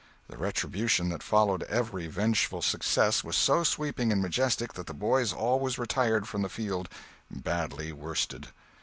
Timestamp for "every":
1.69-2.07